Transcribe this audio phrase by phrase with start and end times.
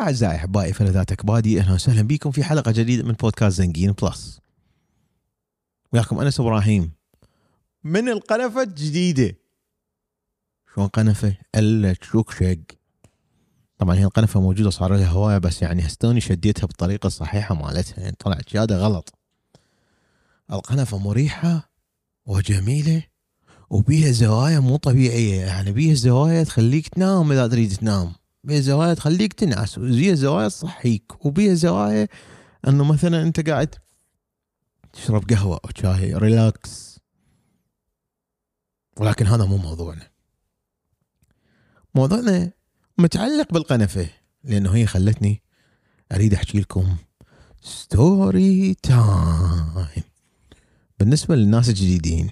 [0.00, 4.40] أعزائي أحبائي فلذات أكبادي أهلا وسهلا بكم في حلقة جديدة من بودكاست زنقين بلس.
[5.92, 6.92] وياكم أنس إبراهيم
[7.84, 9.36] من القنفة الجديدة.
[10.74, 12.58] شلون قنفة؟ إلا تشوك شق.
[13.78, 18.00] طبعا هي القنفة موجودة صار لها هواية بس يعني هستوني شديتها بالطريقة الصحيحة مالتها.
[18.02, 19.14] يعني طلعت زيادة غلط.
[20.52, 21.70] القنفة مريحة
[22.26, 23.02] وجميلة
[23.70, 25.40] وبيها زوايا مو طبيعية.
[25.40, 28.19] يعني بيها زوايا تخليك تنام إذا تريد تنام.
[28.44, 32.08] بيها زوايا تخليك تنعس وبيها زوايا تصحيك وبيها زوايا
[32.68, 33.74] إنه مثلا أنت قاعد
[34.92, 37.00] تشرب قهوة أو شاي relax
[38.96, 40.10] ولكن هذا مو موضوعنا
[41.94, 42.52] موضوعنا
[42.98, 44.08] متعلق بالقنفة
[44.44, 45.42] لأنه هي خلتني
[46.12, 46.96] أريد أحكي لكم
[47.62, 50.04] story time
[50.98, 52.30] بالنسبة للناس الجديدين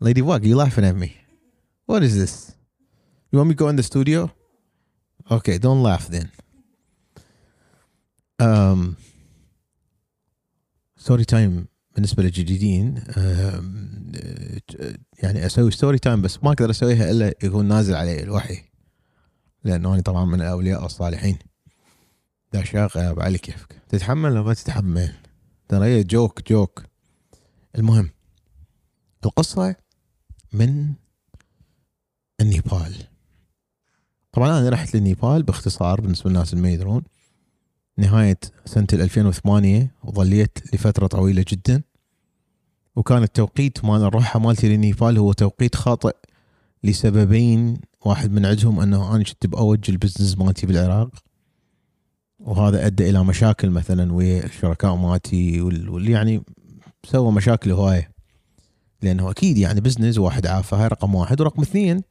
[0.00, 1.16] Lady Bug, you laughing at me.
[1.86, 2.52] What is this?
[3.30, 4.30] You want me to go in the studio?
[5.30, 6.28] Okay, don't laugh then.
[8.42, 8.94] Um,
[10.96, 14.12] story time بالنسبة للجديدين أم،
[15.22, 18.64] يعني أسوي story time بس ما أقدر أسويها إلا يكون نازل علي الوحي.
[19.64, 21.38] لأنه أنا طبعا من الأولياء الصالحين.
[22.52, 25.14] دا شاغ على كيفك؟ تتحمل لو ما تتحمل؟
[25.68, 26.84] ترى هي joke joke
[27.78, 28.10] المهم
[29.24, 29.76] القصة
[30.52, 30.92] من
[32.40, 33.13] النيبال.
[34.34, 37.02] طبعا أنا رحت للنيبال باختصار بالنسبة للناس اللي ما يدرون.
[37.98, 41.82] نهاية سنة 2008 وظليت لفترة طويلة جدا.
[42.96, 46.16] وكان التوقيت مال الروحه مالتي للنيبال هو توقيت خاطئ
[46.84, 47.80] لسببين.
[48.04, 51.10] واحد من عندهم أنه أنا كنت بأوج ال business مالتي بالعراق.
[52.40, 56.42] وهذا أدى إلى مشاكل مثلا ويا الشركاء مالتي وال- واللي يعني
[57.04, 58.10] سوى مشاكل هواية.
[59.02, 62.02] لأنه أكيد يعني بزنس واحد عافى هاي رقم واحد ورقم اثنين.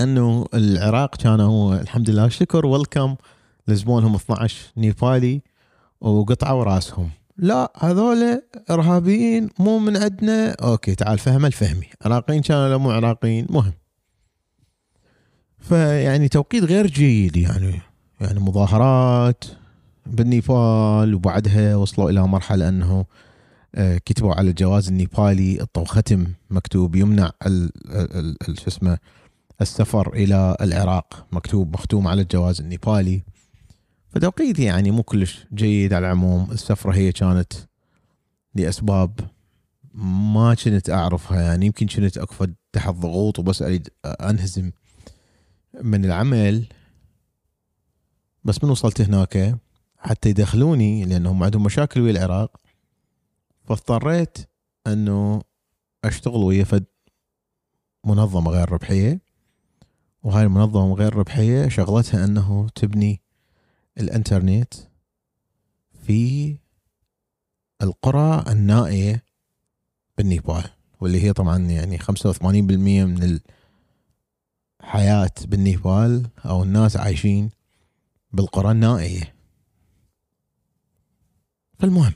[0.00, 3.16] انه العراق كان هو الحمد لله شكر ويلكم
[3.68, 5.40] لزبونهم 12 نيبالي
[6.00, 7.10] وقطعوا راسهم.
[7.36, 10.50] لا هذول إرهابيين مو من عندنا.
[10.50, 11.86] أوكي تعال فهم الفهمي.
[12.02, 13.72] عراقيين كانوا ولا مو عراقيين مهم.
[15.58, 17.80] فيعني توقيت غير جيد يعني.
[18.20, 19.44] يعني مظاهرات
[20.06, 23.04] بالنيبال وبعدها وصلوا إلى مرحلة أنه
[23.74, 25.58] آه، كتبوا على الجواز النيبالي.
[25.60, 27.30] حطوا ختم مكتوب يمنع
[28.46, 28.98] شو اسمه
[29.60, 33.22] السفر إلى العراق مكتوب مختوم على الجواز النيبالي.
[34.08, 36.50] فتوقيت يعني مو كلش جيد على العموم.
[36.50, 37.52] السفرة هي كانت
[38.54, 39.20] لأسباب
[39.94, 41.66] ما كنت أعرفها يعني.
[41.66, 44.70] يمكن كنت أكفد تحت ضغوط وبس أريد أنهزم
[45.82, 46.66] من العمل.
[48.44, 49.58] بس من وصلت هناك
[49.98, 52.60] حتى يدخلوني لأنهم عندهم مشاكل ويا العراق.
[53.64, 54.38] فاضطريت
[54.86, 55.42] أنه
[56.04, 56.84] أشتغل ويا فد
[58.04, 59.27] منظمة غير ربحية.
[60.22, 63.20] وهاي المنظمة غير ربحية شغلتها أنه تبني
[63.98, 64.74] الإنترنت
[66.02, 66.56] في
[67.82, 69.24] القرى النائية
[70.18, 70.64] بالنيبال
[71.00, 73.40] واللي هي طبعا يعني 85% من
[74.82, 77.50] الحياة بالنيبال أو الناس عايشين
[78.32, 79.34] بالقرى النائية.
[81.78, 82.12] فالمهم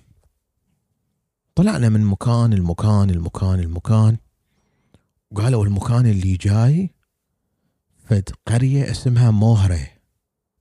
[1.54, 4.16] طلعنا من مكان المكان المكان المكان
[5.30, 6.90] وقالوا المكان اللي جاي
[8.04, 9.88] فد قرية اسمها موهرة.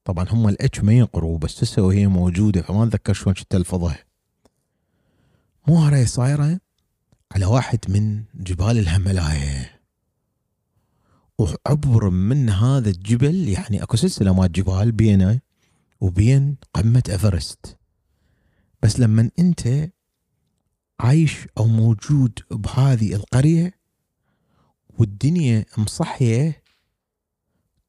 [0.03, 4.05] طبعا هم الاتش ما ينقروا بس تسوي هي موجودة فما أتذكر شلون كنت الفظها
[5.67, 6.59] مو هاي صايرة
[7.31, 9.69] على واحد من جبال الهملايا.
[11.37, 15.39] وعبر من هذا الجبل يعني أكو سلسلة مال جبال بينه
[16.01, 17.77] وبين قمة إيفرست.
[18.83, 19.89] بس لما أنت
[20.99, 23.73] عايش أو موجود بهذه القرية
[24.89, 26.60] والدنيا مصحية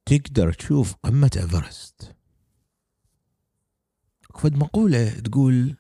[0.05, 2.17] تقدر تشوف قمة إيفرست.
[4.35, 5.77] فد مقولة تقول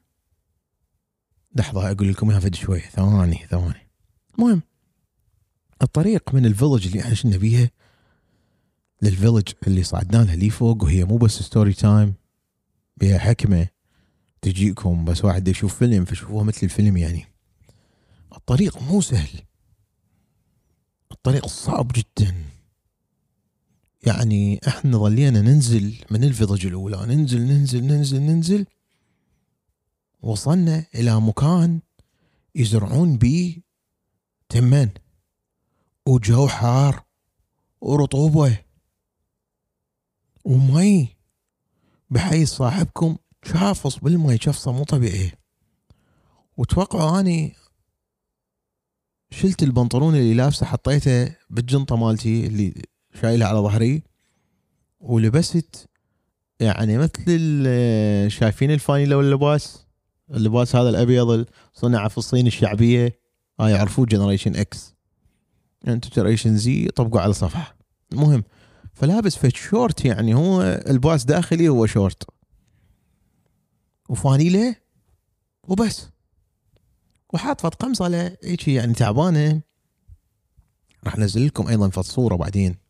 [1.54, 2.80] لحظة أقول لكم إياها فد شوي.
[2.80, 3.90] ثواني ثواني.
[4.34, 4.62] المهم
[5.82, 7.70] الطريق من ال village اللي إحنا شلنا بيها
[9.02, 12.14] لل village اللي صعدنا لها لي فوق وهي مو بس story time
[12.96, 13.68] بها حكمة
[14.42, 17.26] تجيكم بس واحد يشوف فيلم فشوفوها مثل الفيلم يعني.
[18.36, 19.40] الطريق مو سهل.
[21.12, 22.34] الطريق صعب جدا.
[24.06, 28.66] يعني إحنا ظلينا ننزل من الفيلج الأولى ننزل ننزل ننزل ننزل.
[30.20, 31.80] وصلنا إلى مكان
[32.54, 33.62] يزرعون بيه
[34.48, 34.88] تمن
[36.06, 37.04] وجو حار
[37.80, 38.58] ورطوبة
[40.44, 41.16] ومي
[42.10, 45.32] بحيث صاحبكم شافص بالمي شفصة مو طبيعية.
[46.56, 47.56] وتوقعوا أني
[49.30, 52.82] شلت البنطلون اللي لابسه حطيته بالجنطة مالتي اللي
[53.20, 54.02] شايلها على ظهري
[55.00, 55.88] ولبست
[56.60, 57.64] يعني مثل
[58.30, 59.86] شايفين الفانيلا واللباس؟
[60.30, 63.20] اللباس هذا الأبيض صنع في الصين الشعبية.
[63.60, 64.94] هاي يعرفوه Generation X
[65.88, 67.76] أنتم Generation Z طبقوا على صفحة.
[68.12, 68.44] المهم
[68.94, 72.22] فلابس فد شورت يعني هو الباس داخلي هو شورت
[74.08, 74.76] وفانيلة
[75.68, 76.08] وبس.
[77.34, 79.60] وحاط فت قمصة له هيك يعني تعبانة.
[81.04, 82.81] راح أنزل لكم أيضا فت صوره بعدين.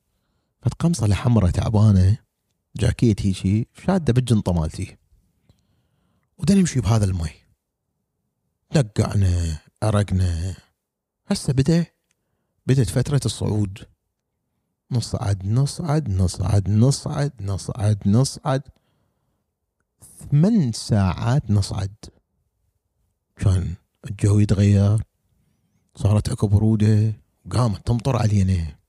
[0.62, 2.18] فت قمصة له حمراء تعبانة
[2.76, 4.96] جاكيت هيجي شادة بالجنطة مالتي.
[6.38, 7.30] ودا نمشي بهذا المي.
[8.72, 10.56] دقعنا أرقنا.
[11.26, 11.86] هسه بدأ
[12.66, 13.78] بدت فترة الصعود.
[14.90, 18.62] نصعد نصعد نصعد نصعد نصعد نصعد.
[20.30, 21.94] ثمان ساعات نصعد.
[23.36, 23.74] كان
[24.10, 25.02] الجو يتغير
[25.96, 27.12] صارت أكو برودة
[27.46, 28.81] وقامت تمطر علينا.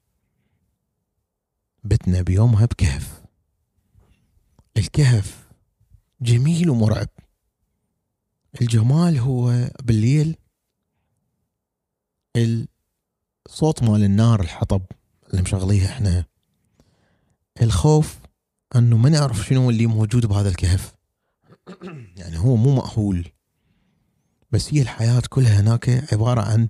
[1.84, 3.22] بتنا بيومها بكهف.
[4.78, 5.48] الكهف
[6.22, 7.08] جميل ومرعب.
[8.62, 10.38] الجمال هو بالليل
[13.48, 14.82] الصوت مال النار الحطب
[15.30, 16.26] اللي مشغليها إحنا.
[17.62, 18.20] الخوف
[18.76, 20.96] انه ما نعرف شنو اللي موجود بهذا الكهف.
[22.18, 23.28] يعني هو مو مأهول.
[24.52, 26.70] بس هي الحياة كلها هناك عبارة عن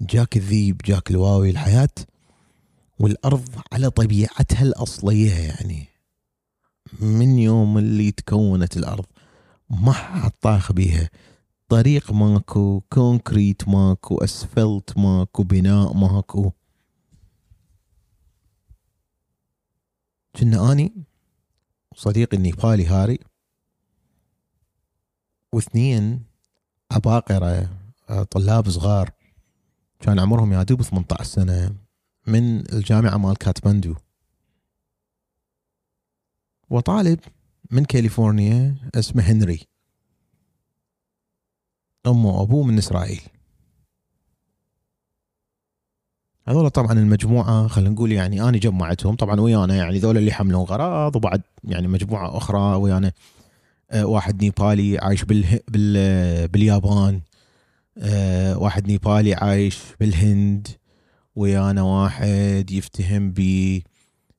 [0.00, 1.50] جاك الذيب جاك الواوي.
[1.50, 1.88] الحياة
[3.02, 5.86] والأرض على طبيعتها الأصلية يعني.
[7.00, 9.04] من يوم اللي تكونت الأرض
[9.70, 11.10] ما حد طاخ بيها.
[11.68, 16.52] طريق ماكو كونكريت ماكو أسفلت ماكو بناء ماكو.
[20.36, 20.92] كنا آني
[21.92, 23.18] وصديقي النيبالي هاري.
[25.52, 26.24] واثنين
[26.90, 27.70] عباقرة
[28.30, 29.10] طلاب صغار.
[30.00, 31.81] كان عمرهم يا دوب 18 سنة.
[32.26, 33.94] من الجامعة مال كاتماندو.
[36.70, 37.18] وطالب
[37.70, 39.66] من كاليفورنيا اسمه هنري.
[42.06, 43.20] أمه وأبوه من إسرائيل.
[46.48, 49.16] هذول طبعا المجموعة خلينا نقول يعني أنا جمعتهم.
[49.16, 53.12] طبعا ويانا يعني ذول اللي حملوا غراض وبعد يعني مجموعة أخرى ويانا
[53.90, 57.20] آه، واحد نيبالي عايش بال بال باليابان
[57.98, 60.68] آه، واحد نيبالي عايش بالهند.
[61.36, 63.40] ويانا واحد يفتهم ب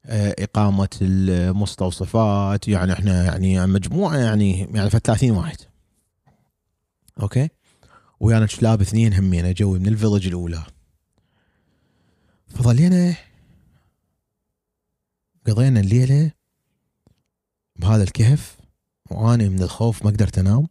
[0.05, 2.67] آه، إقامة المستوصفات.
[2.67, 5.57] يعني إحنا يعني مجموعة يعني يعني في 30 واحد.
[7.21, 7.49] okay؟
[8.19, 10.63] ويانا چلاب اثنين همينة جوي من ال village الأولى.
[12.47, 13.15] فظلينا
[15.47, 16.31] قضينا الليلة
[17.75, 18.57] بهذا الكهف
[19.11, 20.67] واني من الخوف ما قدرت أنام.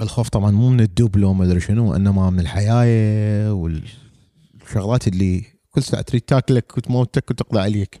[0.00, 5.82] الخوف طبعا مو من الدب لو ما أدري شنو إنما من الحيايه والشغلات اللي كل
[5.82, 8.00] ساعة تريد تاكلك وتموتك وتقضي عليك.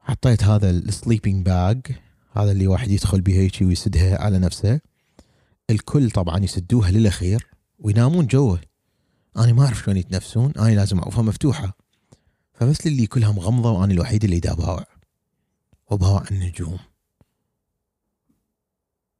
[0.00, 1.86] حطيت هذا ال sleeping bag
[2.32, 4.80] هذا اللي واحد يدخل بها هيك ويسدها على نفسه.
[5.70, 7.46] الكل طبعا يسدوها للأخير
[7.78, 8.60] وينامون جوه.
[9.36, 11.76] أنا ما أعرف شلون يتنفسون أنا لازم اعوفها مفتوحة.
[12.54, 14.84] فبس اللي كلها مغمضه وأنا الوحيد اللي دا أباوع
[15.90, 16.78] وأباوع النجوم.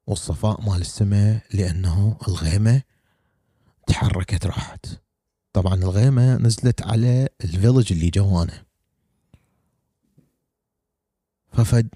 [0.07, 2.83] والصفاء مال السماء لأنه الغيمة
[3.87, 4.87] تحركت راحت.
[5.53, 8.65] طبعا الغيمة نزلت على ال village اللي جوانا
[11.53, 11.89] ففد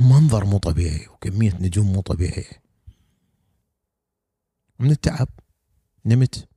[0.00, 2.62] منظر مو طبيعي وكمية نجوم مو طبيعية.
[4.78, 5.28] من التعب
[6.04, 6.48] نمت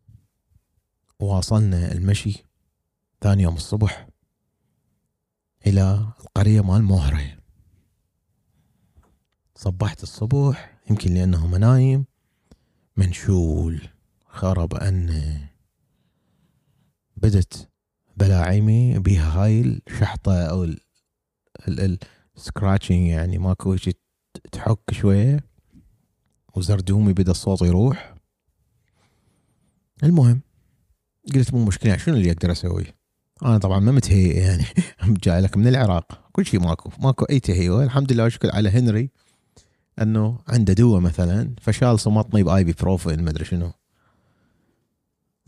[1.20, 2.44] وواصلنا المشي
[3.22, 4.08] ثاني يوم الصبح
[5.68, 7.38] إلى القرية مال موهرة.
[9.60, 12.06] صبحت الصبح يمكن لأنه منايم
[12.98, 13.82] منشول
[14.25, 15.38] خرب أن
[17.18, 17.70] بدت
[18.18, 20.80] بلاعيمي بها هاي الشحطة أو ال
[21.68, 22.00] ال ال
[22.36, 23.98] scratching يعني ماكو شيء
[24.51, 25.39] تحك شوية.
[26.56, 28.16] وزردومي بدأ الصوت يروح.
[30.04, 30.42] المهم
[31.36, 32.86] قلت مو مشكلة شنو اللي أقدر أسوي؟
[33.46, 34.66] أنا طبعا ما متهيئ يعني
[35.24, 36.30] جاي لك من العراق.
[36.32, 39.10] كل شيء ماكو ماكو أي تهيئه الحمد لله اشكر على هنري.
[40.01, 43.72] أنه عنده دواء مثلا فشال صمطني بآي بي بروفين ما أدري شنو.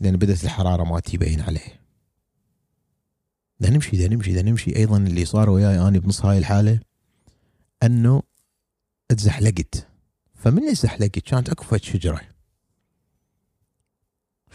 [0.00, 1.80] لأن بدأت الحرارة ما تبين عليه.
[3.60, 6.80] دا نمشي دا نمشي دا نمشي أيضا اللي صار وياي اني بنص هاي الحالة
[7.82, 8.22] أنه
[9.10, 9.88] اتزحلقت.
[10.34, 12.20] فمن اتزحلقت كانت أكو شجرة.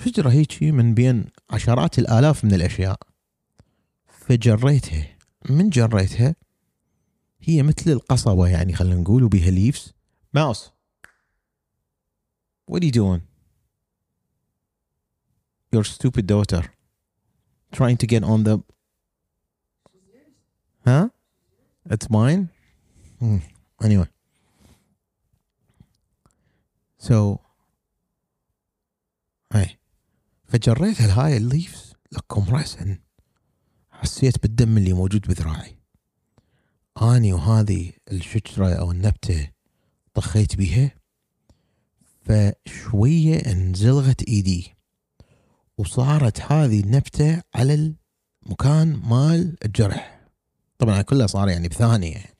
[0.05, 2.99] شجرة هيجي من بين عشرات الآلاف من الأشياء.
[4.07, 5.17] فجريتها.
[5.49, 6.35] من جريتها؟
[7.41, 9.93] هي مثل القصبة يعني خلينا نقول وبيها ليفز
[10.33, 10.71] ماوس
[12.71, 13.21] What are you doing?
[15.71, 16.63] Your stupid daughter.
[17.71, 18.59] Trying to get on the
[20.87, 21.11] ها
[21.87, 22.47] اتس ماين
[23.83, 24.07] anyway.
[26.99, 27.37] So
[29.53, 29.79] هاي
[30.45, 32.99] فجريت هاي الليفز لكم راسا
[33.91, 35.76] حسيت بالدم اللي موجود بذراعي.
[37.01, 39.51] أني وهذه الشجرة أو النبتة
[40.13, 40.91] طخيت بيها
[42.21, 44.75] فشوية انزلغت إيدي
[45.77, 47.95] وصارت هذه النبتة على
[48.45, 50.27] المكان مال الجرح.
[50.77, 52.11] طبعا كلها صار يعني بثانية.
[52.11, 52.35] يعني.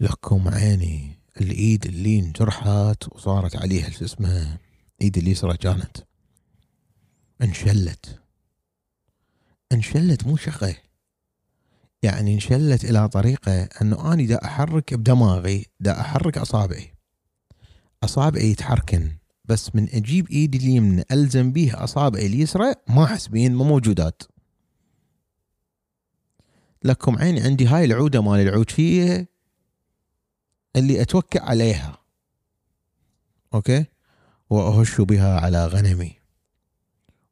[0.00, 4.58] لكم عيني الإيد اللي انجرحت وصارت عليها شو اسمها
[5.00, 5.96] ايدي اليسرى كانت
[7.42, 8.20] انشلت.
[9.72, 10.85] انشلت مو شقة.
[12.06, 16.94] يعني انشلت إلى طريقة أنه أني دا أحرك بدماغي دا أحرك أصابعي.
[18.04, 19.10] أصابعي يتحركن
[19.44, 24.22] بس من أجيب إيدي اليمنى ألزم بيها أصابعي اليسرى ما أحس بين ما موجودات.
[26.84, 29.28] لكم عيني عندي هاي العودة مال العوجيه
[30.76, 31.98] اللي اتوكل عليها.
[33.54, 33.84] أوكي؟
[34.50, 36.12] واهش بها على غنمي.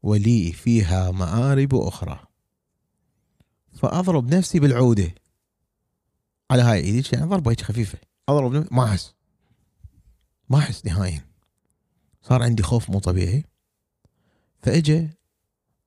[0.03, 2.34] ولي فيها مآرب أخرى.
[3.75, 5.15] فأضرب نفسي بالعودة.
[6.51, 7.99] على هاي ايدي يعني ضربة هيك خفيفة.
[8.29, 9.15] أضرب نفسي ما أحس.
[10.49, 11.25] ما أحس نهائيا.
[12.23, 13.45] صار عندي خوف مو طبيعي.
[14.63, 15.09] فاجى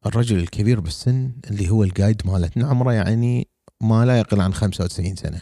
[0.05, 3.47] الرجل الكبير بالسن اللي هو القايد مالتنا عمره يعني
[3.81, 5.41] ما لا يقل عن 95 سنة.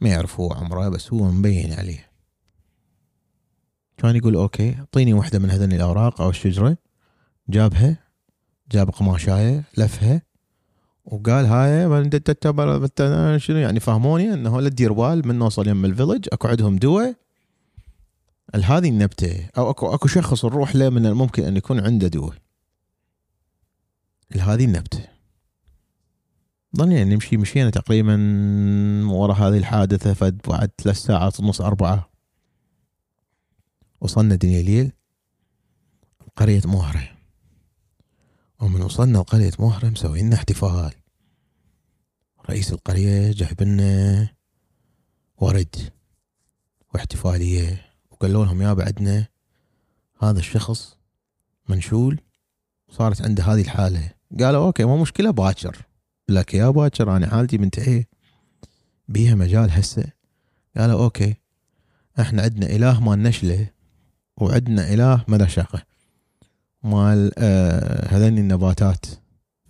[0.00, 2.10] ما يعرف هو عمره بس هو مبين عليه.
[3.96, 6.76] كان يقول okay أعطيني واحدة من هذين الأوراق أو الشجرة.
[7.48, 7.98] جابها
[8.72, 10.22] جاب قماشاية لفها
[11.04, 16.48] وقال هاي شنو يعني فهموني إنه لا تدير بال من نوصل يم ال village أكو
[16.48, 17.14] عندهم دواء.
[18.54, 22.34] هذه النبتة أو أكو أكو شخص نروح له من الممكن إن يكون عنده دواء.
[24.40, 25.04] هذه النبتة.
[26.76, 28.16] ظلينا نمشي مشينا تقريبا
[29.06, 32.10] ورا هذه الحادثة فد بعد ثلاث ساعات ونص أربعة.
[34.00, 34.92] وصلنا دنيا ليل.
[36.36, 37.13] قرية مهرة.
[38.64, 40.92] ومن وصلنا لقرية مهرة مسوي لنا احتفال.
[42.50, 44.28] رئيس القرية جايب لنا
[45.36, 45.76] ورد
[46.94, 49.28] واحتفالية وقالوا لهم يا بعدنا
[50.22, 50.96] هذا الشخص
[51.68, 52.20] منشول
[52.90, 54.10] صارت عنده هذه الحالة.
[54.40, 55.86] قالوا okay مو مشكلة باكر.
[56.28, 58.08] لك يا باكر أنا حالتي منتهيه
[59.08, 60.04] بيها مجال هسه.
[60.76, 61.34] قالوا okay
[62.20, 63.70] إحنا عندنا إله مال نشله
[64.36, 65.82] وعندنا إله مدشقه
[66.84, 69.06] مال آه هذين النباتات.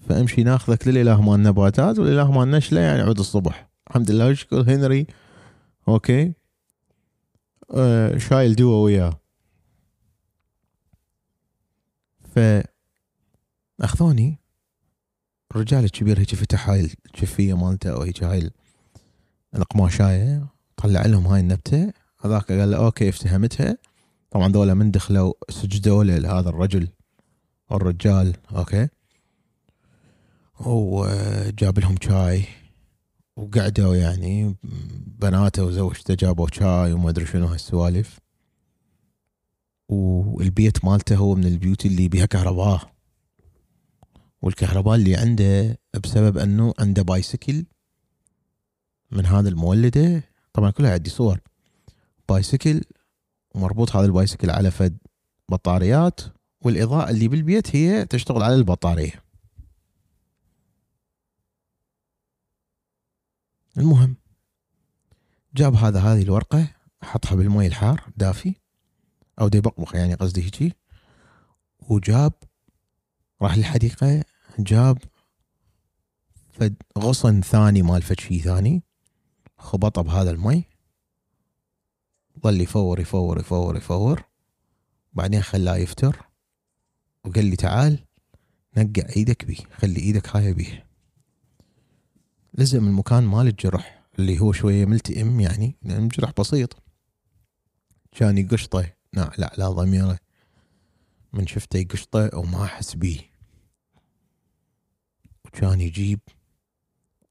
[0.08, 3.68] فامشي ناخذك للإله مال النباتات والإله مال نشله يعني عود الصبح.
[3.88, 5.06] الحمد لله يشكر هنري؟
[5.88, 6.32] okay.
[7.74, 9.20] آه شايل دوا وياه.
[12.34, 12.38] ف
[13.80, 14.38] أخذوني؟
[15.50, 18.50] الرجال الكبير هيك فتح هاي الجفيه مالته أو هيك هاي
[19.56, 21.92] القماشايه طلع لهم هاي النبتة.
[22.24, 23.76] هذاك قال له okay افتهمتها.
[24.30, 26.88] طبعا ذولا من دخلوا سجدوا لهذا الرجل.
[27.76, 28.88] الرجال okay.
[30.60, 32.44] وجاب لهم شاي
[33.36, 34.56] وقعدوا يعني
[35.06, 38.20] بناته وزوجته جابوا شاي وما أدري شنو هالسوالف.
[39.88, 42.90] والبيت مالته هو من البيوت اللي بيها كهرباء.
[44.42, 47.64] والكهرباء اللي عنده بسبب أنه عنده بايسكل
[49.10, 50.22] من هذا المولدة.
[50.52, 51.40] طبعا كلها عندي صور.
[52.28, 52.80] بايسكل
[53.54, 54.98] ومربوط هذا البايسكل على فد
[55.48, 56.20] بطاريات.
[56.64, 59.24] والإضاءة اللي بالبيت هي تشتغل على البطارية.
[63.78, 64.16] المهم
[65.54, 66.68] جاب هذا هذه الورقة
[67.02, 68.54] حطها بالمي الحار دافي
[69.40, 69.62] أو دي
[69.94, 70.76] يعني قصدي هيجي
[71.88, 72.32] وجاب
[73.42, 74.24] راح للحديقة
[74.58, 74.98] جاب
[76.52, 78.82] فد غصن ثاني مال فد شي ثاني
[79.58, 80.64] خبطه بهذا المي
[82.40, 84.24] ظل يفور يفور يفور يفور
[85.12, 86.33] بعدين خلاه يفتر.
[87.24, 87.98] وقال لي تعال
[88.76, 90.86] نقع إيدك بيه خلي إيدك هاي بيه
[92.54, 96.82] لزم المكان مال الجرح اللي هو شوية ملتئم يعني لأن جرح بسيط.
[98.12, 100.18] كان يقشطه نعلى على ضميره
[101.32, 103.20] من شفته يقشطه وما أحس بيه
[105.44, 106.20] وكان يجيب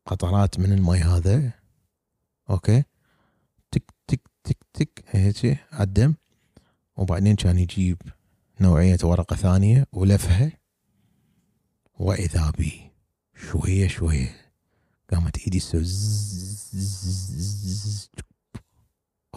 [0.05, 1.51] قطرات من المي هذا.
[2.49, 2.83] أوكي.
[3.71, 6.13] تك تك تك تك هيك عالدم
[6.95, 8.01] وبعدين كان يجيب
[8.61, 10.51] نوعية ورقة ثانية ولفها
[11.99, 12.91] وإذا بي
[13.35, 14.51] شوية شوية
[15.11, 15.85] قامت إيدي تسوي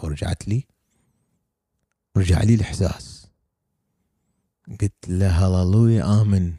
[0.03, 0.63] ورجعت لي
[2.17, 3.27] رجع لي الإحساس
[4.81, 6.53] قلت له هللويا آمن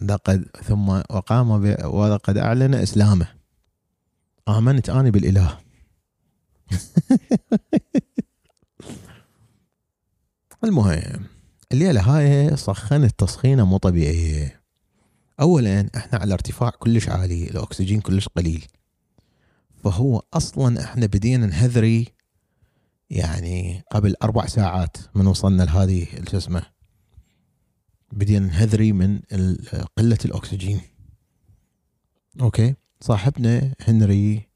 [0.00, 1.50] لقد ثم وقام
[1.84, 3.28] ولقد أعلن إسلامه
[4.48, 5.58] آمنت أنا بالإله
[10.64, 11.35] المهم
[11.72, 14.62] الليلة هاي سخنت تسخينة مو طبيعية.
[15.40, 18.66] أولا إحنا على ارتفاع كلش عالي الأكسجين كلش قليل.
[19.84, 22.08] فهو أصلا إحنا بدينا نهذري
[23.10, 26.62] يعني قبل أربع ساعات من وصلنا لهذه اسمه
[28.12, 29.20] بدينا نهذري من
[29.96, 30.80] قلة الأكسجين.
[32.40, 34.48] أوكي؟ صاحبنا هنري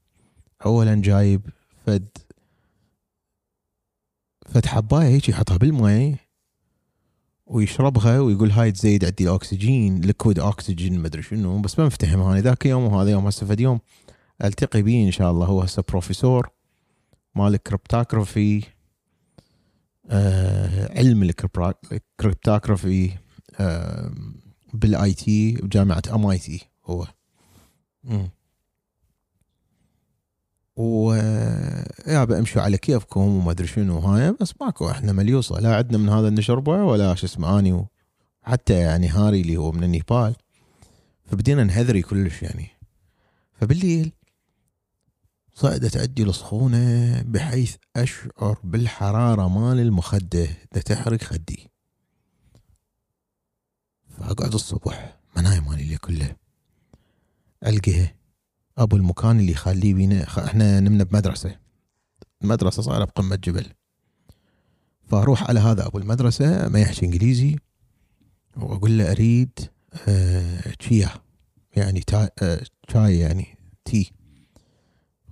[0.65, 1.49] أولا جايب
[1.85, 2.07] فد
[4.45, 6.15] فد حباية هيك يحطها بالماء
[7.51, 12.41] ويشربها ويقول هاي تزيد عندي الأكسجين liquid oxygen ما أدري شنو بس ما مفتهم أنا
[12.41, 13.79] ذاك يوم وهذا يوم هسه فد يوم
[14.43, 16.49] ألتقي به إن شاء الله هو هسه بروفيسور
[17.35, 18.63] مال ال cryptography
[20.09, 23.11] آه علم ال cryptography
[23.59, 24.11] آه
[24.73, 27.07] بال IT بجامعة MIT هو.
[30.75, 31.13] و
[32.07, 33.99] يا أمشوا على كيفكم وما أدري شنو.
[33.99, 35.59] هاي بس ماكو إحنا مليوصة.
[35.59, 37.85] لا عندنا من هذا نشربه ولا شو اسمه أني
[38.41, 40.35] حتى يعني هاري اللي هو من النيبال.
[41.25, 42.67] فبدينا نهذري كلش يعني.
[43.53, 44.11] فبالليل
[45.53, 50.47] صعدت عندي السخونة بحيث أشعر بالحرارة مال المخدة.
[50.85, 51.69] تحرق خدي.
[54.09, 55.17] فأقعد الصبح.
[55.35, 56.35] ما نايم مالي كله.
[57.67, 58.20] ألقيه
[58.77, 60.23] أبو المكان اللي يخليه بينا.
[60.23, 61.55] إحنا نمنا بمدرسة.
[62.43, 63.65] المدرسة صايرة بقمة جبل.
[65.07, 67.55] فأروح على هذا أبو المدرسة ما يحكي إنجليزي.
[68.57, 69.59] وأقول له أريد
[70.07, 71.09] آه تشيا
[71.75, 72.61] يعني تا آه
[72.93, 74.11] شاي يعني تي.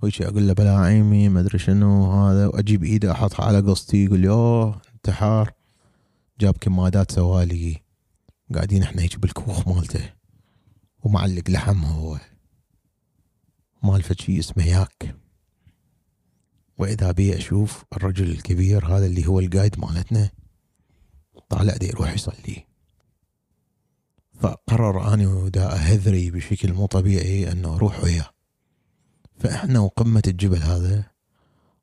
[0.02, 2.46] ويجي أقول له بلا عيمي ما أدري شنو هذا.
[2.46, 4.04] وأجيب إيده أحطها على قصتي.
[4.04, 5.52] يقول لي أوه انتحار.
[6.40, 7.82] جاب كمادات سوالي.
[8.54, 10.12] قاعدين إحنا هيك بالكوخ مالته.
[11.02, 12.18] ومعلق لحم هو.
[13.82, 15.16] مال شيء اسمه ياك.
[16.78, 20.30] وإذا بي أشوف الرجل الكبير هذا اللي هو القايد مالتنا
[21.48, 22.66] طالع دي يروح يصلي.
[24.40, 28.30] فقرر اني ودا أهذري بشكل مو طبيعي أنه أروح وياه.
[29.38, 31.10] فإحنا وقمة الجبل هذا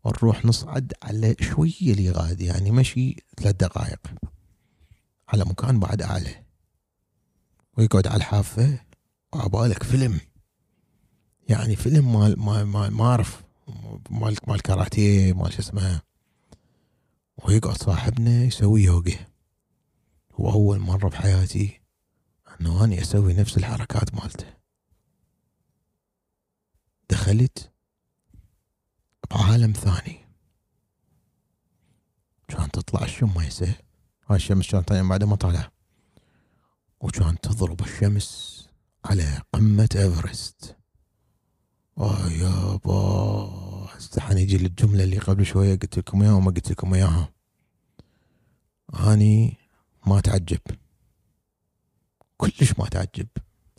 [0.06, 4.00] نروح نصعد على شوية اللي غاد يعني مشي ثلاث دقائق.
[5.30, 6.44] على مكان بعد أعلى.
[7.78, 8.80] ويقعد على الحافة
[9.34, 10.20] وعبالك فيلم.
[11.50, 13.44] يعني فيلم مال مال مال ما اعرف
[14.10, 16.02] مال مال كاراتيه مال شو اسمه
[17.38, 19.28] ويقعد صاحبنا يسوي يوغا
[20.32, 21.82] هو أول مرة بحياتي
[22.62, 24.54] أنه أنا أسوي نفس الحركات مالته.
[27.10, 27.72] دخلت
[29.32, 30.28] بعالم ثاني.
[32.48, 33.76] كان تطلع الشميسة.
[34.30, 35.72] هاي الشمس كانت بعد ما طالع.
[37.00, 38.58] وكان تضرب الشمس
[39.06, 40.76] على قمة إيفرست.
[41.98, 42.94] آه يابا
[43.98, 47.34] هسه حنيجي للجملة اللي قبل شوية قلت لكم إياها وما قلت لكم إياها.
[48.94, 49.58] أني
[50.08, 50.60] ما اتعجب
[52.38, 53.28] كلش ما اتعجب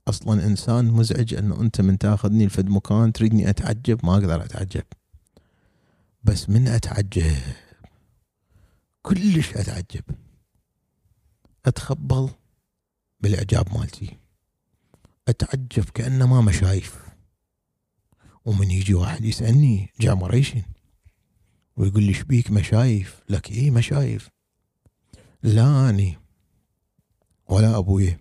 [0.08, 4.84] أصلا إنسان مزعج إنه أنت من تاخذني لفد مكان تريدني أتعجب ما أقدر أتعجب.
[6.24, 7.36] بس من أتعجب؟
[9.02, 10.04] كلش أتعجب.
[11.66, 12.30] أتخبل
[13.20, 14.16] بالإعجاب مالتي.
[15.28, 17.07] أتعجب كأنه ما مشايف.
[18.44, 20.62] ومن يجي واحد يسألني جاء مريشن
[21.76, 23.20] ويقول لي شبيك مشايف.
[23.28, 24.28] لك إيه مشايف.
[25.42, 26.18] لا أني
[27.48, 28.16] ولا أبوي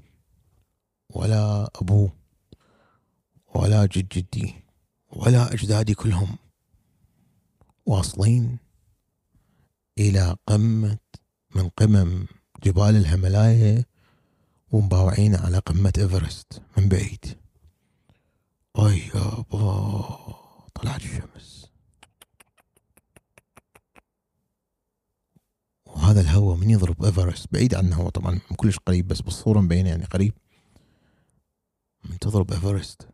[1.09, 2.11] ولا ابوه
[3.55, 4.55] ولا جد جدي
[5.09, 6.35] ولا أجدادي كلهم
[7.85, 8.57] واصلين
[9.99, 10.97] إلى قمة
[11.55, 12.27] من قمم
[12.63, 13.85] جبال الهملايا
[14.71, 17.37] ومباوعين على قمة إيفرست من بعيد
[18.79, 21.71] اي يابا طلعت الشمس
[25.85, 26.21] وهذا
[26.97, 30.33] يضرب ايفرست بعيد عنه هو طبعا كلش قريب بس بالصورة مبينه يعني قريب.
[32.03, 33.09] من تضرب ايفرست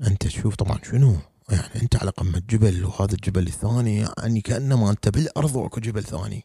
[0.00, 1.16] أنت تشوف طبعا شنو؟
[1.48, 6.44] يعني أنت على قمة جبل وهذا الجبل الثاني يعني كانما أنت بالأرض وأكو جبل ثاني.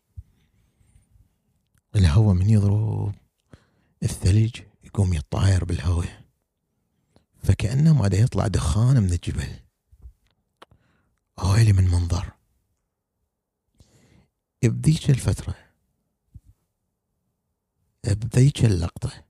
[1.95, 3.15] الهواء من يضرب.
[4.03, 6.21] الثلج يقوم يطاير بالهواء.
[7.43, 9.47] فكأنه ما يطلع دخان من الجبل.
[11.39, 12.31] هاي من منظر.
[14.63, 15.70] بذيك الفترة.
[18.03, 19.23] بذيك اللقطة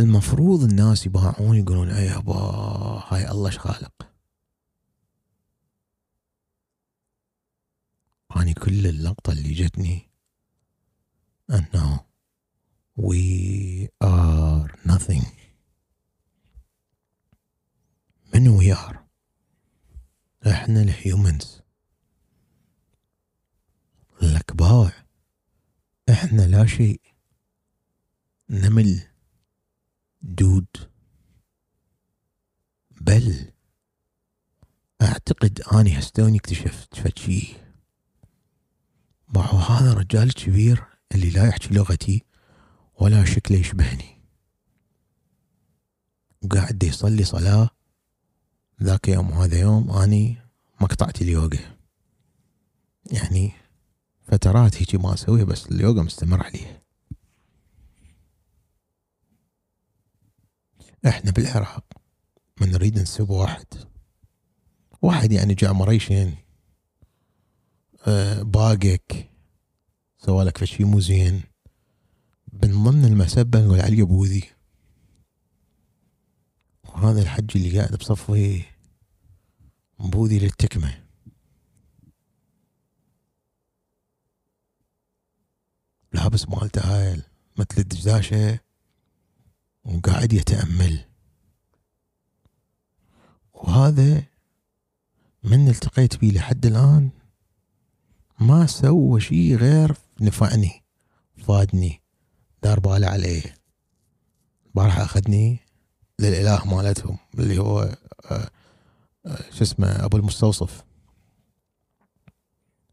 [0.00, 2.34] المفروض الناس يباعون يقولون اي أبا
[3.08, 4.10] هاي الله خالق
[8.36, 10.10] أني كل اللقطة اللي جتني
[11.50, 12.10] أنه
[12.96, 15.24] We are nothing.
[18.34, 18.96] من we are
[20.46, 21.60] إحنا الهيومنز
[24.22, 24.92] الأكباع
[26.24, 27.00] إحنا لا شيء
[28.50, 29.02] نمل
[30.22, 30.66] دود.
[33.00, 33.52] بل
[35.02, 37.56] أعتقد آني هستوني اكتشفت فشي
[39.68, 42.24] هذا رجال كبير اللي لا يحكي لغتي
[43.00, 44.20] ولا شكله يشبهني.
[46.42, 47.70] وقاعد يصلي صلاة.
[48.82, 50.36] ذاك يوم وهذا يوم آني
[50.80, 51.76] ما قطعت اليوغا
[53.12, 53.59] يعني
[54.30, 56.82] فترات هيجي ما أسويها بس اليوغا مستمر عليها.
[61.06, 61.84] إحنا بالعراق
[62.60, 63.66] من نريد نسب واحد.
[65.02, 66.36] واحد يعني جاء مريشين
[68.06, 69.30] أه باقك
[70.18, 71.42] سوالك فشي مو زين.
[72.52, 74.44] من ضمن المسبة نقول علي بوذي
[76.84, 78.62] وهذا الحج اللي قاعد بصفي
[79.98, 80.99] بوذي للتكمة.
[86.12, 87.22] لابس مالته هاي
[87.56, 88.58] مثل الدجاشة
[89.84, 91.04] وقاعد يتأمل.
[93.54, 94.22] وهذا
[95.42, 97.10] من التقيت بيه لحد الآن.
[98.40, 100.82] ما سوى شيء غير نفعني
[101.36, 102.00] فادني
[102.62, 103.54] دار باله عليه.
[104.66, 105.58] البارحة أخذني
[106.18, 107.96] للإله مالتهم اللي هو
[108.30, 108.50] آه،
[109.26, 110.84] آه، شو اسمه أبو المستوصف.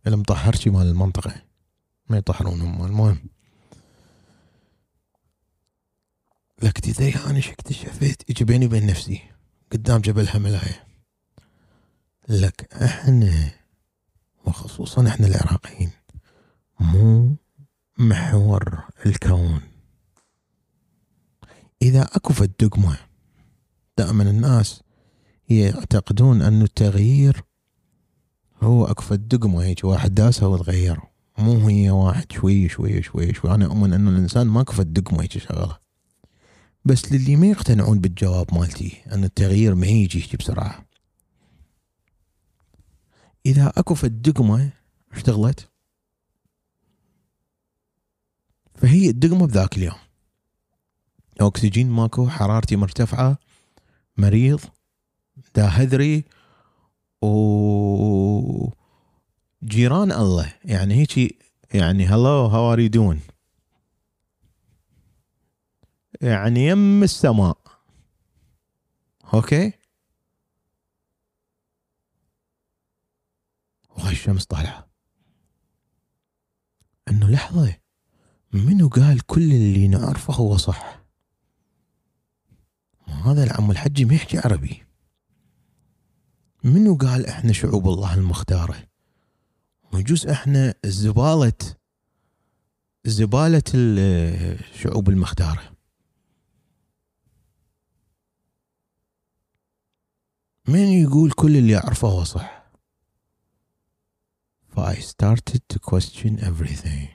[0.08, 1.47] المطهرشي مال المنطقة.
[2.10, 2.86] ما يطهرون هم.
[2.86, 3.20] المهم.
[6.64, 9.22] لك تدري أنا شو اكتشفت يجي بيني وبين نفسي.
[9.72, 10.88] قدام جبل هملاية
[12.30, 13.52] لك إحنا
[14.46, 15.92] وخصوصا إحنا العراقيين
[16.80, 17.36] مو
[17.98, 19.62] محور الكون.
[21.82, 22.98] إذا أكو في الدقمة
[23.98, 24.82] دائما الناس
[25.50, 27.44] يعتقدون أن التغيير
[28.64, 31.00] هو في الدقمة هيك واحد داسها وتغير
[31.38, 33.54] مو هي واحد شوي شوي شوي شوي.
[33.56, 35.78] أنا أؤمن انه الإنسان ما كفى الدقمة هيك شغلة.
[36.86, 40.86] بس للي ما يقتنعون بالجواب مالتي أن التغيير ما يجي بسرعة.
[43.46, 44.70] إذا أكو في الدقمه
[45.14, 45.70] اشتغلت؟
[48.76, 49.98] فهي الدقمه بذاك اليوم.
[51.42, 53.38] اكسجين ماكو حرارتي مرتفعة
[54.18, 54.60] مريض
[55.56, 56.24] دا هذري
[57.22, 57.28] و
[59.64, 60.54] جيران الله.
[60.66, 61.38] يعني هيك
[61.74, 63.22] يعني هلو هاو ار دون
[66.22, 67.58] يعني يم السماء.
[69.34, 69.74] أوكي
[73.90, 74.88] وهاي الشمس طالعة.
[77.10, 77.76] إنه لحظة
[78.54, 81.04] منو قال كل اللي نعرفه هو صح؟
[83.08, 84.84] هذا العم الحجي ما يحكي عربي.
[86.64, 88.87] منو قال إحنا شعوب الله المختارة؟
[89.94, 91.54] ويجوز إحنا زبالة
[93.06, 95.72] زبالة الشعوب المختارة
[100.68, 102.58] من يقول كل اللي أعرفه هو صح.
[104.78, 107.08] I started to question everything.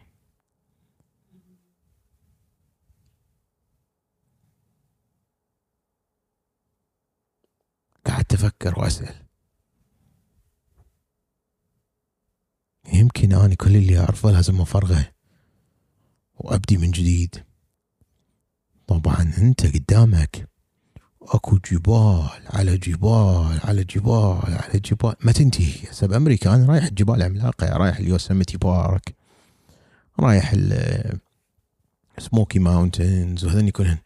[8.07, 9.22] قعدت أفكر وأسأل.
[12.92, 15.09] يمكن أنا كل اللي أعرفه لازم أفرغه
[16.35, 17.45] وأبدي من جديد.
[18.87, 20.49] طبعا أنت قدامك.
[21.23, 25.14] أكو جبال على جبال على جبال على جبال.
[25.21, 29.15] ما تنتهي هسه بامريكا أنا رايح الجبال عملاقه رايح ال Yosemite Park
[30.21, 30.55] رايح
[32.19, 33.99] Smoky Mountains وهذني كلهن.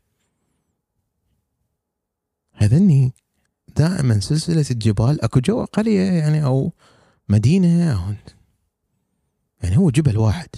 [2.52, 3.12] هذني
[3.76, 5.24] دائما سلسلة الجبال.
[5.24, 6.72] أكو جوا قرية يعني أو
[7.28, 8.16] مدينة.
[9.62, 10.48] يعني هو جبل واحد.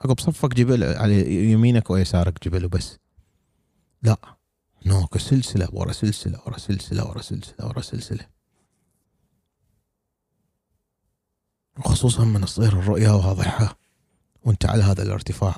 [0.00, 2.98] اكو بصفك جبل على يمينك ويسارك جبل وبس.
[4.02, 4.16] لا.
[4.86, 8.26] هناك سلسلة ورا سلسلة ورا سلسلة ورا سلسلة ورا سلسلة.
[11.78, 13.78] وخصوصا من تصير الرؤية واضحة
[14.44, 15.56] وانت على هذا الارتفاع.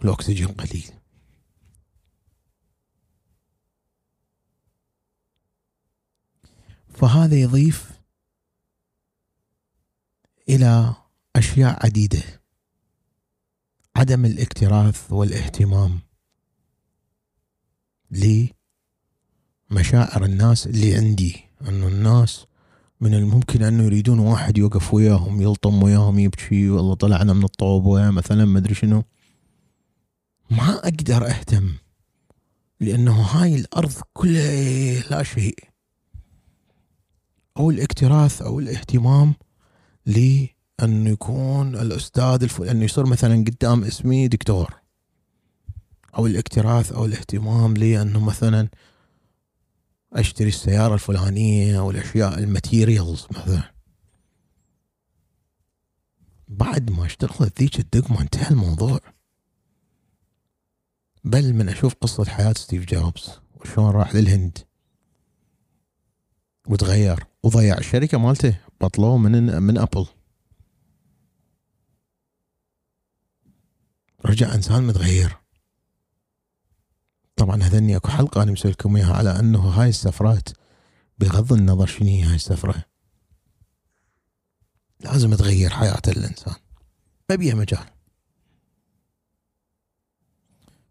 [0.00, 0.92] والأكسجين قليل.
[6.88, 7.90] فهذا يضيف
[10.48, 10.94] إلى
[11.36, 12.22] أشياء عديدة.
[13.96, 16.00] عدم الاكتراث والاهتمام
[18.10, 18.54] لمشاعر
[20.24, 21.44] الناس اللي عندي.
[21.68, 22.46] أنه الناس
[23.00, 28.44] من الممكن أنه يريدون واحد يوقف وياهم يلطم وياهم يبكي والله طلعنا من الطوبه مثلا
[28.44, 29.04] ما أدري شنو.
[30.50, 31.74] ما أقدر أهتم
[32.80, 35.58] لأنه هاي الأرض كلها لا شيء.
[37.56, 39.34] أو الاكتراث أو الاهتمام
[40.78, 44.74] لأنه يكون الأستاذ الفلاني يصير مثلا قدام اسمي دكتور
[46.18, 48.68] أو الاكتراث أو الاهتمام لأنه مثلا
[50.12, 53.62] أشتري السيارة الفلانية أو الأشياء ال materials مثلا.
[56.48, 59.00] بعد ما اشتغلت ذيك الدقمه انتهى الموضوع.
[61.24, 64.58] بل من أشوف قصة حياة ستيف جوبز وشلون راح للهند.
[66.68, 67.26] وتغير.
[67.42, 70.06] وضيع الشركة مالته بطلوه من من أبل.
[74.26, 75.36] رجع إنسان متغير.
[77.36, 80.48] طبعا هذني أكو حلقة أنا مسوي لكم إياها على أنه هاي السفرات
[81.18, 82.84] بغض النظر شنو هي هاي السفرة.
[85.00, 86.54] لازم تغير حياة الإنسان.
[87.30, 87.86] ما بيها مجال.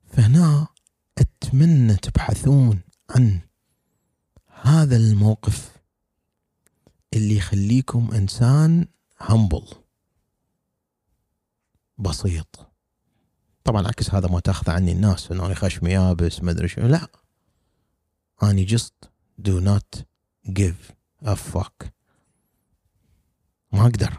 [0.05, 0.67] فهنا
[1.17, 3.39] أتمنى تبحثون عن
[4.61, 5.77] هذا الموقف
[7.13, 8.87] اللي يخليكم إنسان
[9.21, 9.67] humble
[11.97, 12.66] بسيط.
[13.67, 17.07] طبعا عكس هذا ما تأخذ عني الناس إنه أنا خشمي يابس ما أدري شنو لا.
[18.43, 18.93] اني just
[19.37, 20.05] do not
[20.49, 20.91] give
[21.23, 21.87] a fuck.
[23.71, 24.17] ما أقدر.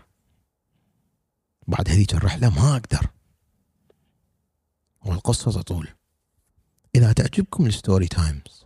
[1.66, 3.10] بعد هذيك الرحلة ما أقدر.
[5.04, 5.88] والقصة تطول.
[6.94, 8.64] إذا تعجبكم ال story times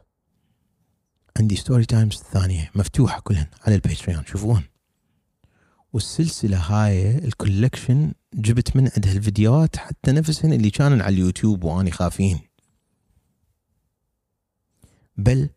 [1.39, 4.65] عندي story times الثانية مفتوحة كلهن على ال Patreon شوفوهن.
[5.93, 11.91] والسلسلة هاي ال collection جبت من عندها الفيديوهات حتى نفسهن اللي كانن على اليوتيوب واني
[11.91, 12.41] خافين.
[15.17, 15.51] بل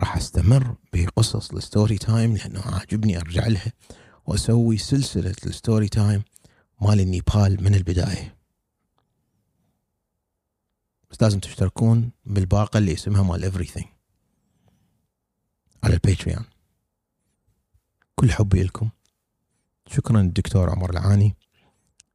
[0.00, 3.72] راح أستمر بقصص ال story time لأنه عاجبني أرجع لها
[4.26, 6.22] وأسوي سلسلة ال story time
[6.80, 8.36] مال النيبال من البداية.
[11.10, 13.86] بس لازم تشتركون بالباقة اللي اسمها مال everything
[15.84, 16.44] على ال Patreon
[18.14, 18.90] كل حبي لكم.
[19.86, 21.36] شكرا للدكتور عمر العاني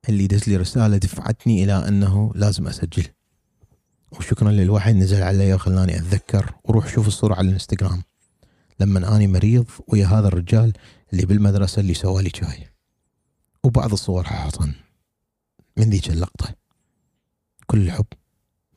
[0.10, 3.08] اللي دز لي رسالة دفعتني إلى أنه لازم أسجل.
[4.12, 6.54] وشكرا للوحي نزل علي وخلاني أتذكر.
[6.64, 8.04] وروح شوف الصورة على الإنستغرام.
[8.80, 10.74] لما اني مريض ويا هذا الرجال
[11.14, 12.68] اللي بالمدرسة اللي سوالي شاي
[13.64, 14.74] وبعض الصور حاطن
[15.78, 16.56] من ذيك اللقطة.
[17.68, 18.06] كل الحب.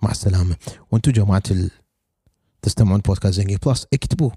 [0.03, 0.57] مع السلامة.
[0.91, 1.71] وأنتم جماعة ال...
[2.63, 4.31] تستمعون بودكاست زنجي بلس اكتبوا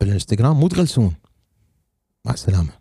[0.00, 0.60] بالإنستغرام.
[0.60, 1.14] مو تغلسون.
[2.24, 2.79] مع السلامة.